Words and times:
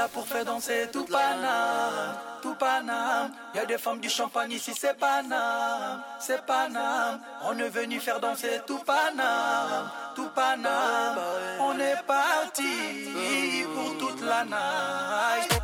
On 0.00 0.08
pour 0.08 0.26
faire 0.26 0.44
danser 0.44 0.88
tout 0.92 1.04
Paname, 1.04 2.14
tout 2.40 2.54
Paname. 2.54 3.32
Y 3.54 3.58
a 3.58 3.66
des 3.66 3.78
femmes 3.78 3.98
du 3.98 4.08
champagne 4.08 4.52
ici, 4.52 4.72
c'est 4.78 4.96
Paname, 4.96 6.02
c'est 6.20 6.44
Paname. 6.46 7.20
On 7.44 7.58
est 7.58 7.68
venu 7.68 7.98
faire 7.98 8.20
danser 8.20 8.60
tout 8.66 8.78
Paname, 8.78 9.90
tout 10.14 10.28
Paname. 10.34 11.18
On 11.60 11.76
est 11.80 11.96
parti 12.06 13.08
pour 13.74 13.98
toute 13.98 14.22
la 14.22 14.44
night. 14.44 15.58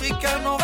Ce 0.00 0.59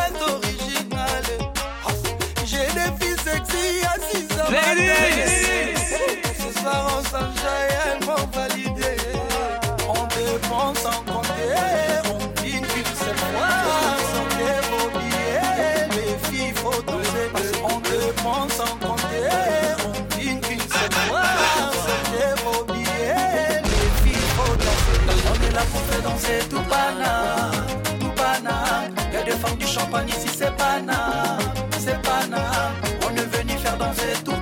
champagne 29.96 30.08
ici, 30.08 30.28
c'est 30.36 30.56
pana, 30.56 31.38
c'est 31.78 32.00
pana. 32.02 32.72
On 33.06 33.16
est 33.16 33.36
venu 33.36 33.58
faire 33.58 33.76
danser 33.78 34.12
tout 34.24 34.32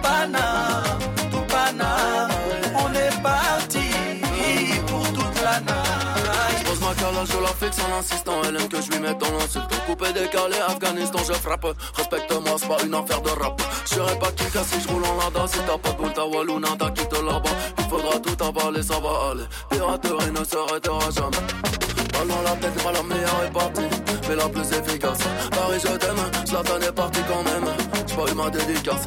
je 7.27 7.41
la 7.41 7.48
fixe 7.48 7.78
en 7.80 7.98
insistant. 7.98 8.42
Elle 8.47 8.56
aime 8.56 8.69
que 8.69 8.80
je 8.80 8.91
lui 8.91 8.98
mette 8.98 9.19
dans 9.19 9.30
l'insulte. 9.32 9.69
Coupé, 9.86 10.12
décalé, 10.12 10.56
Afghanistan, 10.66 11.19
je 11.27 11.32
frappe. 11.32 11.66
Respecte-moi, 11.94 12.56
c'est 12.58 12.69
pas 12.69 12.82
une 12.84 12.94
affaire 12.94 13.22
de 13.22 13.30
rap. 13.30 13.62
Je 13.86 13.94
serai 13.94 14.19
pas 14.19 14.32
qui 14.32 14.44
si 14.44 14.80
je 14.80 14.88
roule 14.88 15.05
en 15.05 15.16
lada. 15.16 15.47
Si 15.47 15.58
t'as 15.66 15.78
pas 15.78 15.91
de 15.91 15.97
boule, 15.97 16.12
ta 16.12 16.27
Wallouna, 16.27 16.69
t'as 16.78 16.91
quitté 16.91 17.16
là-bas. 17.22 17.50
Il 17.78 17.84
faudra 17.84 18.19
tout 18.19 18.44
avaler, 18.44 18.82
ça 18.82 19.00
va 19.00 19.30
aller. 19.30 19.44
Piraterie 19.70 20.32
ne 20.32 20.44
s'arrêtera 20.44 21.10
jamais. 21.10 21.84
Dans 22.27 22.42
la 22.42 22.56
tête, 22.56 22.83
pas 22.83 22.92
la 22.92 23.03
meilleure 23.03 23.44
est 23.47 23.53
partie, 23.53 23.89
mais 24.28 24.36
la 24.36 24.48
plus 24.48 24.62
efficace. 24.72 25.19
Paris, 25.50 25.80
je 25.83 25.97
t'aime, 25.97 26.47
Zlatan 26.47 26.81
est 26.81 26.92
parti 26.92 27.20
quand 27.28 27.42
même. 27.42 27.69
J'ai 28.06 28.16
pas 28.16 28.31
eu 28.31 28.34
ma 28.34 28.50
dédicace. 28.50 29.05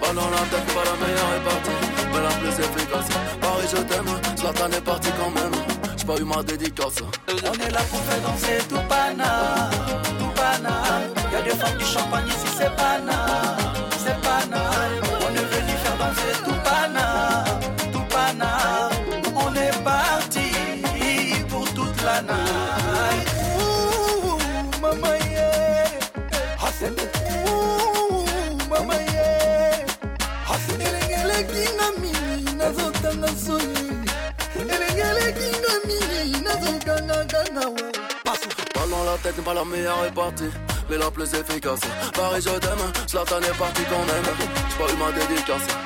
Pas 0.00 0.12
dans 0.14 0.30
la 0.30 0.42
tête, 0.50 0.66
pas 0.74 0.84
la 0.84 0.96
meilleure 1.06 1.32
est 1.36 1.44
partie, 1.44 1.76
mais 2.12 2.22
la 2.22 2.34
plus 2.40 2.64
efficace. 2.64 3.08
Paris, 3.40 3.68
je 3.70 3.76
t'aime, 3.76 4.36
Zlatan 4.36 4.70
est 4.70 4.80
parti 4.80 5.10
quand 5.18 5.30
même 5.30 5.80
pas 6.10 6.20
eu 6.20 6.24
ma 6.24 6.42
dédicace. 6.42 6.96
On 7.28 7.52
est 7.52 7.70
là 7.70 7.80
pour 7.90 8.00
faire 8.00 8.20
danser 8.22 8.58
tout 8.68 8.80
pana, 8.88 9.70
tout 10.18 10.32
pana. 10.34 10.74
Y'a 11.32 11.42
des 11.42 11.50
femmes 11.50 11.78
du 11.78 11.84
champagne 11.84 12.26
ici, 12.26 12.48
c'est 12.56 12.74
pana, 12.76 13.29
tête 39.22 39.44
pas 39.44 39.54
la 39.54 39.64
meilleure 39.64 40.04
est 40.06 40.14
partie. 40.14 40.50
Mais 40.88 40.98
la 40.98 41.10
plus 41.10 41.32
efficace. 41.34 41.80
Paris, 42.14 42.42
je 42.42 42.58
t'aime, 42.58 42.92
Zlatan 43.08 43.40
est 43.40 43.58
parti 43.58 43.82
quand 43.88 44.04
même. 44.06 44.24
J'ai 44.70 44.84
pas 44.84 44.92
eu 44.92 44.96
ma 44.96 45.12
dédicace. 45.12 45.79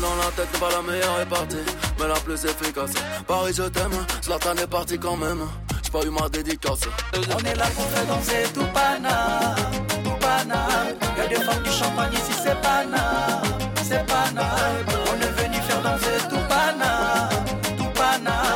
Dans 0.00 0.16
la 0.16 0.30
tête 0.34 0.58
pas 0.58 0.70
la 0.70 0.80
meilleure 0.80 1.20
est 1.20 1.26
partie, 1.26 1.56
mais 1.98 2.08
la 2.08 2.14
plus 2.14 2.42
efficace. 2.44 2.92
Paris, 3.26 3.52
je 3.54 3.64
t'aime, 3.64 3.92
Zlatan 4.22 4.56
est 4.56 4.66
parti 4.66 4.98
quand 4.98 5.16
même. 5.16 5.46
J'ai 5.84 5.90
pas 5.90 6.02
eu 6.04 6.10
ma 6.10 6.28
dédicace. 6.28 6.80
On 7.14 7.44
est 7.44 7.54
là 7.54 7.66
pour 7.74 7.84
faire 7.84 8.06
danser 8.06 8.44
tout 8.54 8.64
pana, 8.72 9.54
tout 10.02 10.18
pana. 10.18 10.66
Y'a 11.18 11.26
des 11.26 11.44
femmes 11.44 11.62
du 11.62 11.70
champagne 11.70 12.12
ici, 12.14 12.32
c'est 12.42 12.60
pana, 12.62 13.42
c'est 13.82 14.06
pana. 14.06 14.46
On 14.90 15.20
est 15.20 15.42
venu 15.42 15.60
faire 15.68 15.82
danser 15.82 16.28
tout 16.30 16.48
pana, 16.48 17.28
tout 17.76 17.90
pana. 17.94 18.50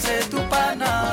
c'est 0.00 0.30
tout 0.30 0.42
pana, 0.50 1.07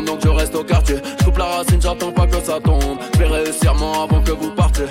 donc 0.00 0.20
je 0.22 0.28
reste 0.28 0.54
au 0.54 0.64
quartier. 0.64 0.96
Je 1.18 1.24
coupe 1.24 1.36
la 1.36 1.44
racine, 1.44 1.80
j'attends 1.80 2.12
pas 2.12 2.26
que 2.26 2.40
ça 2.42 2.58
tombe. 2.60 2.98
Je 3.14 3.18
vais 3.18 3.26
réussir 3.26 3.72
avant 3.72 4.22
que 4.22 4.30
vous 4.30 4.50
partiez. 4.52 4.86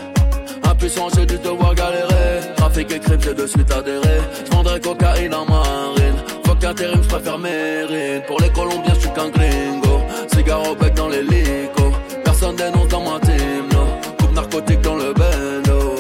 Impuissant, 0.64 1.08
j'ai 1.16 1.26
dû 1.26 1.38
devoir 1.40 1.74
galérer. 1.74 2.54
Trafic 2.56 2.92
et 2.92 3.00
crime, 3.00 3.20
j'ai 3.22 3.34
de 3.34 3.48
suite 3.48 3.72
adhéré. 3.72 4.20
Je 4.46 4.52
vendrai 4.52 4.80
cocaïne 4.80 5.34
en 5.34 5.46
marine. 5.46 6.18
Fuck 6.46 6.64
intérim, 6.64 7.02
je 7.02 7.08
préfère 7.08 7.40
mérine. 7.40 8.22
Pour 8.28 8.40
les 8.40 8.50
Colombiens, 8.50 8.94
je 8.94 9.00
suis 9.00 9.10
qu'un 9.10 9.30
gringo. 9.30 10.02
Cigare 10.34 10.70
au 10.70 10.76
bec 10.76 10.94
dans 10.94 11.08
l'hélico. 11.08 11.92
Personne 12.24 12.56
dénonce 12.56 12.88
dans 12.90 13.02
ma 13.02 13.20
team, 13.20 13.68
no. 13.74 13.86
Coupe 14.20 14.34
narcotique 14.36 14.82
dans 14.82 14.96
le 14.96 15.14
bendo. 15.14 15.96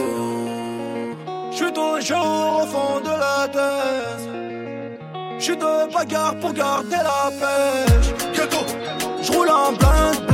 J'suis 1.51 1.73
toujours 1.73 2.63
au 2.63 2.67
fond 2.67 2.99
de 3.03 3.09
la 3.09 3.47
tête. 3.47 4.29
J'suis 5.39 5.57
de 5.57 5.91
bagarre 5.91 6.35
pour 6.39 6.53
garder 6.53 6.97
la 6.97 7.31
pêche. 7.31 8.11
J'roule 9.31 9.49
en 9.49 9.71
blind, 9.73 10.30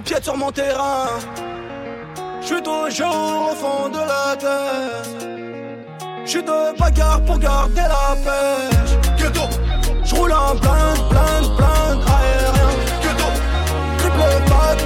empiète 0.00 0.24
sur 0.24 0.36
mon 0.36 0.50
terrain. 0.50 1.08
J'suis 2.40 2.62
toujours 2.62 3.50
au 3.50 3.54
fond 3.54 3.88
de 3.96 4.02
la 4.12 4.34
tête. 4.44 5.26
J'suis 6.24 6.42
de 6.42 6.78
bagarre 6.78 7.22
pour 7.26 7.38
garder 7.38 7.86
la 7.94 8.16
pêche. 8.24 8.92
Ghetto, 9.18 9.46
j'roule 10.04 10.32
en 10.32 10.54
blind, 10.54 11.00
blind, 11.10 11.46
blind, 11.58 12.00
aérien. 12.16 12.72
Ghetto, 13.02 13.30
triple 13.98 14.34
pack, 14.50 14.78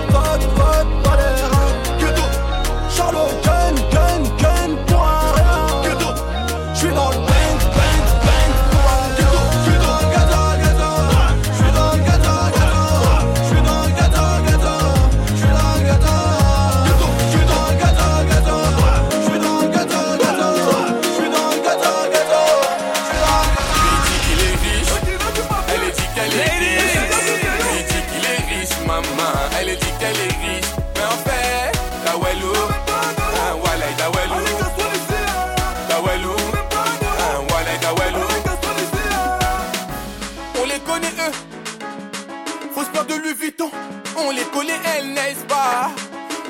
elles, 44.85 45.13
n'est-ce 45.13 45.45
pas? 45.47 45.91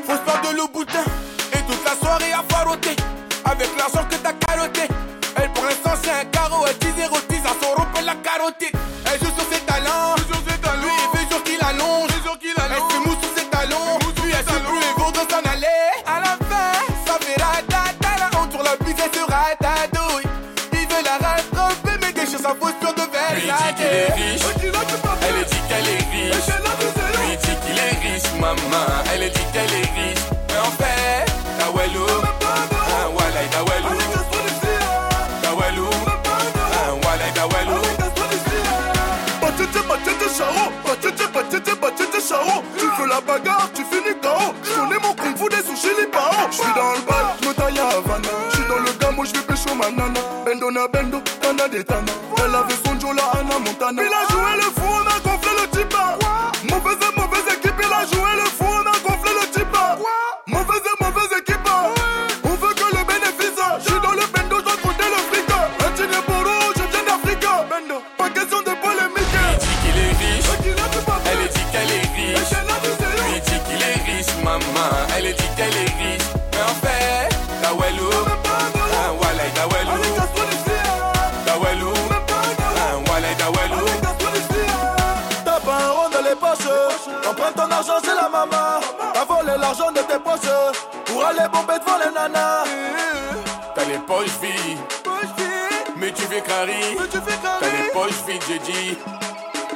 Faut 0.07 0.13
se 0.13 0.51
de 0.51 0.57
Louboutin 0.57 1.05
et 1.53 1.59
toute 1.67 1.85
la 1.85 1.95
soirée 1.97 2.33
à 2.33 2.43
faroter. 2.49 2.97
Avec 3.45 3.69
l'argent 3.79 4.07
que 4.09 4.17
t'as 4.17 4.33
carotté. 4.33 4.83
Elle 5.37 5.51
pour 5.53 5.65
l'instant 5.65 5.93
c'est 6.03 6.11
un 6.11 6.25
carreau, 6.27 6.65
elle 6.67 6.79
dit 6.79 7.01
érotise 7.01 7.45
à 7.45 7.55
son 7.61 7.75
rond 7.75 7.87
la 8.05 8.15
carotte. 8.17 8.65
Elle 9.07 9.19
joue 9.19 9.35
sur 9.35 9.47
ses 9.51 9.61
talents, 9.61 10.15
maman, 28.71 28.87
elle 29.13 29.23
est 29.25 29.31
dit 29.31 29.45
qu'elle 29.53 29.73
est 29.73 29.91
riche. 29.95 30.25
Mais 30.49 30.59
en 30.59 30.71
fait, 30.73 31.25
ah 31.61 31.71
walay, 33.11 33.49
ta 33.51 33.63
welou. 33.63 33.99
Tawelou, 35.43 35.91
ah, 36.07 36.95
walay, 37.05 37.31
tawelou. 37.35 37.83
Batete, 39.41 39.87
batete, 39.89 40.29
charo. 40.37 40.73
Batete, 40.85 41.33
batete, 41.33 41.81
batete, 41.81 42.21
charo. 42.29 42.63
Tu 42.79 42.87
veux 42.99 43.09
la 43.09 43.21
bagarre, 43.21 43.71
tu 43.75 43.83
finis 43.85 44.17
KO 44.23 44.55
J'connais 44.65 44.99
mon 45.03 45.15
kung 45.15 45.37
fu 45.37 45.49
des 45.49 45.63
sushis 45.63 45.95
les 45.99 46.07
parents 46.07 46.51
J'suis 46.51 46.73
dans 46.75 46.93
le 46.93 47.01
bal, 47.07 47.27
j'me 47.43 47.55
taille 47.55 47.79
à 47.79 47.91
J'suis 48.51 48.65
dans 48.69 48.79
le 48.79 48.93
gamo, 48.99 49.25
j'vais 49.25 49.41
pécho 49.41 49.75
ma 49.75 49.91
nana 49.91 50.21
Bendo 50.45 50.71
na 50.71 50.89
bendo, 50.89 51.21
tana 51.41 51.69
de 51.69 51.83
tana. 51.83 52.13
Elle 52.39 52.55
avait 52.55 52.75
son 52.85 52.99
Joe, 52.99 53.15
la 53.17 53.41
Anna 53.41 53.59
Montana 53.59 54.03
maman 88.47 88.81
T'as 89.13 89.25
volé 89.25 89.59
l'argent 89.59 89.91
de 89.93 90.01
tes 90.01 90.19
poches 90.19 90.41
Pour 91.07 91.25
aller 91.25 91.49
bomber 91.53 91.79
devant 91.79 91.99
les 91.99 92.13
nanas. 92.13 92.65
T'as 93.75 93.85
les 93.85 93.99
poches 93.99 94.39
vides, 94.41 94.79
mais 95.97 96.13
tu 96.13 96.23
fais 96.23 96.41
carry. 96.41 96.97
T'as 96.97 97.67
les 97.67 97.91
poches 97.93 98.25
vides, 98.27 98.43
j'ai 98.49 98.59
dit. 98.59 98.99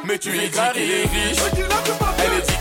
Mais 0.05 0.19
tu 0.19 0.31
est 0.31 0.33
riche, 0.33 1.39
elle 2.25 2.39
est 2.39 2.58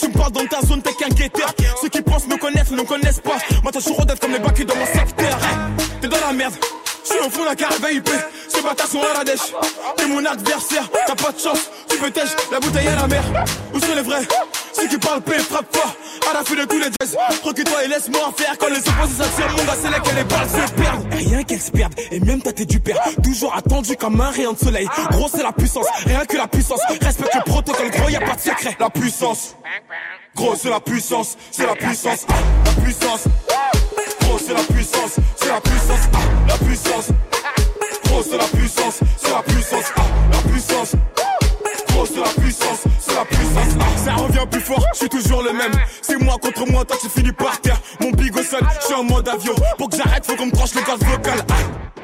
tu 0.00 0.08
me 0.08 0.12
parles 0.12 0.32
dans 0.32 0.46
ta 0.46 0.60
zone, 0.66 0.82
t'es 0.82 0.92
qu'un 0.94 1.08
guetteur. 1.08 1.52
Ceux 1.80 1.88
qui 1.88 2.02
pensent 2.02 2.26
me 2.26 2.36
connaissent, 2.36 2.70
ne 2.70 2.82
connaissent 2.82 3.20
pas. 3.20 3.36
Moi, 3.62 3.72
je 3.74 3.80
suis 3.80 3.92
rodette 3.92 4.20
comme 4.20 4.32
les 4.32 4.38
bacs 4.38 4.64
dans 4.64 4.76
mon 4.76 4.86
secteur. 4.86 5.38
Hein, 5.42 5.70
T'es 6.00 6.08
dans 6.08 6.20
la 6.20 6.32
merde. 6.32 6.54
Je 7.04 7.08
suis 7.10 7.18
au 7.18 7.30
fond 7.30 7.40
de 7.42 7.46
la 7.48 7.56
caravane 7.56 7.96
IP, 7.96 8.08
ces 8.48 8.62
bâtards 8.62 8.86
sont 8.86 9.00
à 9.00 9.18
la 9.18 9.24
dèche. 9.24 9.52
T'es 9.96 10.06
mon 10.06 10.24
adversaire, 10.24 10.88
t'as 11.06 11.16
pas 11.16 11.32
de 11.32 11.38
chance, 11.38 11.58
tu 11.88 11.96
peux 11.98 12.12
la 12.52 12.60
bouteille 12.60 12.86
à 12.86 12.94
la 12.94 13.08
mer. 13.08 13.22
Où 13.74 13.80
sont 13.80 13.94
les 13.94 14.02
vrais? 14.02 14.22
Ceux 14.72 14.86
qui 14.86 14.98
parlent 14.98 15.20
paix, 15.20 15.38
frappe 15.38 15.76
fort, 15.76 15.94
à 16.30 16.34
la 16.34 16.44
fin 16.44 16.54
de 16.54 16.64
tous 16.64 16.78
les 16.78 16.84
jazz. 17.00 17.16
Recule-toi 17.44 17.84
et 17.84 17.88
laisse-moi 17.88 18.20
en 18.26 18.32
faire. 18.32 18.56
Quand 18.58 18.68
les 18.68 18.78
opposés 18.78 19.14
s'attirent, 19.18 19.50
mon 19.56 19.64
gars, 19.64 19.76
c'est 19.82 19.90
là 19.90 19.98
que 20.00 20.14
les 20.16 20.24
balles 20.24 20.48
se 20.48 20.72
perdent. 20.72 21.12
Rien 21.12 21.42
qu'elles 21.42 21.60
se 21.60 21.70
perdent, 21.70 21.94
et 22.10 22.20
même 22.20 22.40
ta 22.40 22.52
tête 22.52 22.68
du 22.70 22.80
père. 22.80 22.98
Toujours 23.22 23.54
attendu 23.54 23.96
comme 23.96 24.20
un 24.20 24.30
rayon 24.30 24.52
de 24.52 24.58
soleil. 24.58 24.88
Gros, 25.10 25.28
c'est 25.28 25.42
la 25.42 25.52
puissance, 25.52 25.86
rien 26.06 26.24
que 26.24 26.36
la 26.36 26.46
puissance. 26.48 26.80
Respecte 27.00 27.34
le 27.34 27.42
y 28.12 28.16
a 28.16 28.20
pas 28.20 28.34
de 28.34 28.40
secret. 28.40 28.76
La 28.78 28.90
puissance. 28.90 29.56
Gros, 30.34 30.54
c'est 30.54 30.70
la 30.70 30.80
puissance, 30.80 31.36
c'est 31.50 31.66
la 31.66 31.74
puissance, 31.74 32.26
la 32.64 32.82
puissance. 32.82 33.24
Gros, 34.20 34.38
c'est 34.38 34.54
la 34.54 34.62
puissance, 34.62 35.16
c'est 35.36 35.48
la 35.48 35.60
puissance, 35.60 36.08
la 36.48 36.56
puissance. 36.58 37.08
Gros, 38.04 38.22
c'est 38.22 38.36
la 38.36 38.44
puissance, 38.44 39.00
c'est 39.18 39.30
la 39.30 39.42
puissance, 39.42 39.92
la 40.32 40.50
puissance. 40.50 40.92
Gros, 41.88 42.06
c'est 42.06 42.20
la 42.20 42.42
puissance, 42.42 42.80
c'est 43.00 43.14
la 43.14 43.24
puissance, 43.24 43.76
ah. 43.80 43.98
Ça 44.04 44.14
revient 44.14 44.46
plus 44.50 44.60
fort, 44.60 44.84
je 44.92 44.98
suis 44.98 45.08
toujours 45.08 45.42
le 45.42 45.52
même. 45.52 45.72
C'est 46.00 46.16
moi 46.16 46.36
contre 46.40 46.66
moi, 46.70 46.84
toi 46.84 46.96
tu 47.00 47.08
finis 47.08 47.32
par 47.32 47.60
terre. 47.60 47.80
Mon 48.00 48.10
big 48.10 48.36
au 48.36 48.42
sol, 48.42 48.60
je 48.80 48.86
suis 48.86 48.94
en 48.94 49.04
mode 49.04 49.28
avion. 49.28 49.54
Pour 49.78 49.88
que 49.88 49.96
j'arrête, 49.96 50.26
faut 50.26 50.36
qu'on 50.36 50.46
me 50.46 50.52
tranche 50.52 50.74
le 50.74 50.82
gaz 50.82 50.98
vocal. 50.98 51.38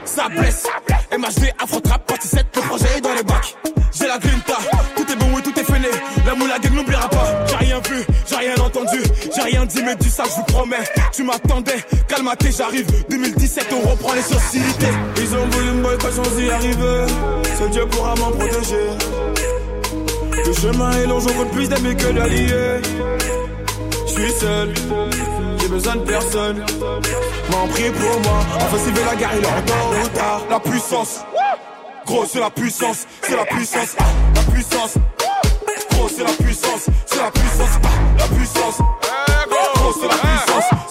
Ça 0.04 0.28
blesse. 0.28 0.66
MHD, 1.12 1.52
Afro 1.58 1.80
Trap, 1.80 2.06
partie 2.06 2.28
7, 2.28 2.46
le 2.56 2.62
projet 2.62 2.98
est 2.98 3.00
dans 3.00 3.14
les 3.14 3.22
bacs. 3.22 3.56
J'ai 3.92 4.06
la 4.06 4.18
grinta, 4.18 4.58
tout 4.96 5.10
est 5.10 5.16
rien 9.50 9.64
dit, 9.64 9.83
mais 9.85 9.97
du 9.97 10.09
ça, 10.09 10.25
je 10.25 10.37
vous 10.37 10.43
promets. 10.45 10.85
Tu 11.12 11.23
m'attendais, 11.23 11.85
calmaté, 12.07 12.50
j'arrive. 12.57 12.87
2017, 13.09 13.67
on 13.73 13.90
reprend 13.90 14.12
les 14.14 14.23
sociétés. 14.23 14.93
Ils 15.17 15.35
ont 15.35 15.47
voulu 15.49 15.71
me 15.73 15.83
boycott 15.83 16.12
sans 16.12 16.38
y 16.38 16.50
arriver. 16.50 17.07
Seul 17.59 17.71
Dieu 17.71 17.87
pourra 17.87 18.14
m'en 18.17 18.31
protéger. 18.31 18.88
Le 20.47 20.52
chemin 20.52 20.90
est 20.93 21.07
long, 21.07 21.21
j'en 21.21 21.33
compte 21.35 21.50
plus 21.50 21.69
d'amis 21.69 21.97
que 21.97 22.12
d'alliés. 22.12 22.81
Je 24.07 24.12
suis 24.12 24.33
seul, 24.33 24.73
j'ai 25.61 25.69
besoin 25.69 25.97
de 25.97 26.05
personne. 26.05 26.64
M'en 27.50 27.69
prie 27.69 27.90
pour 27.90 28.21
moi, 28.21 28.40
enfin 28.57 28.78
s'il 28.78 28.95
veut 28.95 29.05
la 29.05 29.17
guerre, 29.17 29.31
il 29.37 29.45
est 29.45 29.47
en 29.47 30.02
retard. 30.02 30.43
La 30.50 30.61
puissance, 30.61 31.21
gros 32.07 32.25
c'est 32.26 32.40
la 32.40 32.50
puissance, 32.50 33.07
c'est 33.23 33.37
la 33.37 33.45
puissance, 33.45 33.95
ah, 33.99 34.05
la 34.35 34.52
puissance. 34.52 34.95
Gros 35.90 36.09
c'est 36.09 36.25
la 36.25 36.33
puissance, 36.33 36.87
c'est 37.07 37.19
la 37.19 37.31
puissance, 37.31 37.78
ah, 37.85 37.88
la 38.19 38.37
puissance. 38.37 38.98
Gros 39.88 40.00
c'est 40.02 40.09
la 40.09 40.16
puissance, 40.16 40.88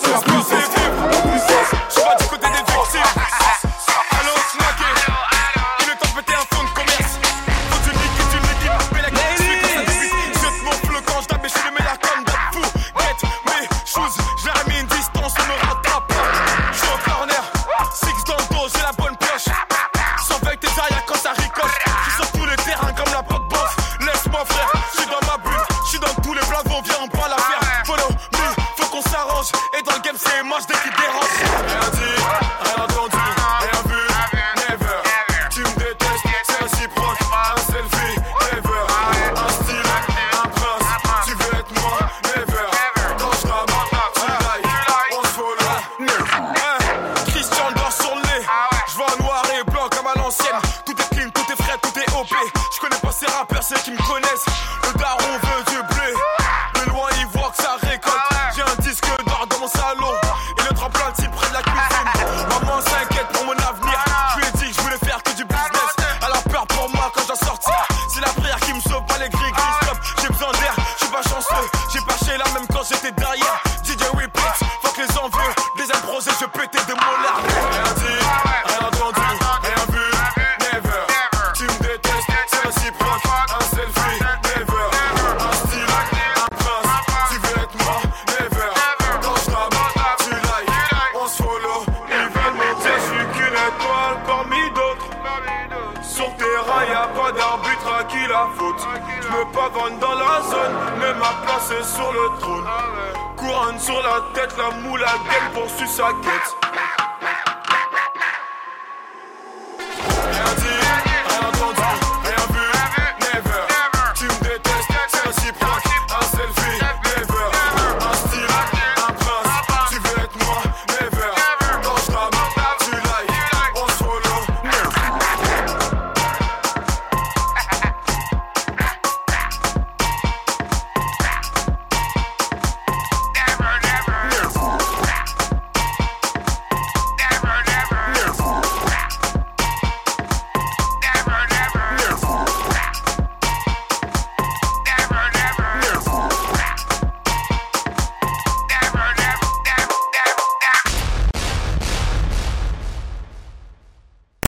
sur 103.88 104.01
la 104.01 104.20
tête, 104.34 104.53
la 104.58 104.70
moule 104.82 105.01
à 105.01 105.15
poursuit 105.53 105.88
sa 105.88 106.10
quête. 106.22 106.76